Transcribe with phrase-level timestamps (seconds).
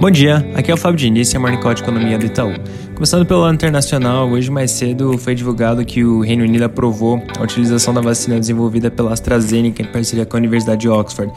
[0.00, 2.54] Bom dia, aqui é o Fábio Diniz, é a Morning Call de Economia do Itaú.
[2.94, 7.42] Começando pelo lado internacional, hoje mais cedo foi divulgado que o Reino Unido aprovou a
[7.42, 11.30] utilização da vacina desenvolvida pela AstraZeneca em parceria com a Universidade de Oxford.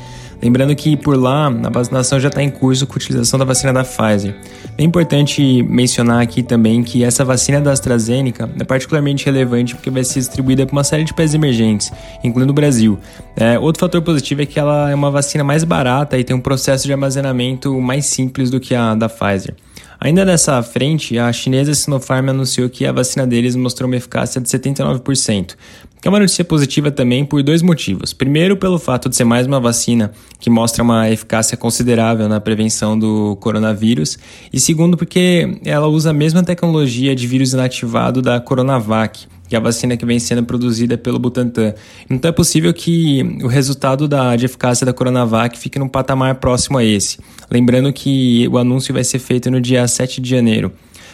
[0.44, 3.72] Lembrando que por lá a vacinação já está em curso com a utilização da vacina
[3.72, 4.36] da Pfizer.
[4.78, 10.04] É importante mencionar aqui também que essa vacina da AstraZeneca é particularmente relevante porque vai
[10.04, 13.00] ser distribuída para uma série de países emergentes, incluindo o Brasil.
[13.38, 16.42] É, outro fator positivo é que ela é uma vacina mais barata e tem um
[16.42, 19.56] processo de armazenamento mais simples do que a da Pfizer.
[19.98, 24.50] Ainda nessa frente, a chinesa Sinopharm anunciou que a vacina deles mostrou uma eficácia de
[24.50, 25.56] 79%, que
[26.04, 28.14] é uma notícia positiva também por dois motivos.
[28.14, 32.98] Primeiro, pelo fato de ser mais uma vacina que mostra uma eficácia considerável na prevenção
[33.00, 34.18] do coronavírus,
[34.52, 39.60] e segundo, porque ela usa a mesma tecnologia de vírus inativado da Coronavac, que é
[39.60, 41.74] a vacina que vem sendo produzida pelo Butantan.
[42.10, 46.78] Então é possível que o resultado da, de eficácia da Coronavac fique num patamar próximo
[46.78, 47.20] a esse.
[47.52, 50.72] Lembrando que o anúncio vai ser feito no dia 7 de janeiro.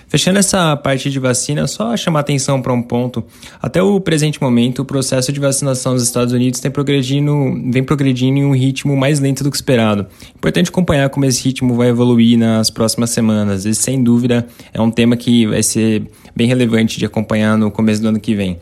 [0.10, 3.24] Fechando essa parte de vacina, só chamar atenção para um ponto.
[3.62, 7.32] Até o presente momento, o processo de vacinação nos Estados Unidos tem progredindo,
[7.72, 10.08] vem progredindo em um ritmo mais lento do que esperado.
[10.36, 13.66] Importante acompanhar como esse ritmo vai evoluir nas próximas semanas.
[13.66, 16.04] E sem dúvida é um tema que vai ser
[16.36, 18.58] bem relevante de acompanhar no começo do ano que vem.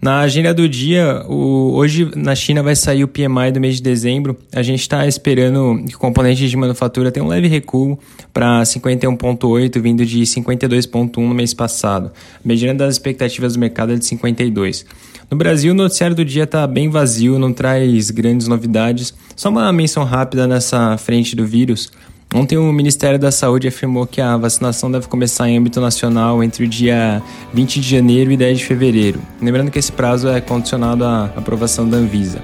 [0.00, 3.82] Na agenda do dia, o, hoje na China vai sair o PMI do mês de
[3.82, 4.34] dezembro.
[4.50, 7.98] A gente está esperando que o componente de manufatura tenha um leve recuo
[8.32, 12.10] para 51,8, vindo de 52,1 no mês passado.
[12.42, 14.86] A medida das expectativas do mercado é de 52.
[15.30, 19.12] No Brasil, o noticiário do dia está bem vazio, não traz grandes novidades.
[19.36, 21.92] Só uma menção rápida nessa frente do vírus.
[22.32, 26.64] Ontem o Ministério da Saúde afirmou que a vacinação deve começar em âmbito nacional entre
[26.64, 27.20] o dia
[27.52, 29.20] 20 de janeiro e 10 de fevereiro.
[29.42, 32.40] Lembrando que esse prazo é condicionado à aprovação da Anvisa.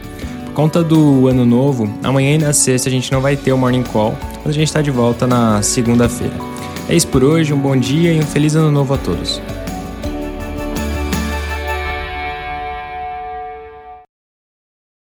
[0.47, 3.59] Por conta do ano novo, amanhã e na sexta a gente não vai ter o
[3.59, 6.35] Morning Call, mas a gente está de volta na segunda-feira.
[6.89, 9.41] É isso por hoje, um bom dia e um feliz ano novo a todos.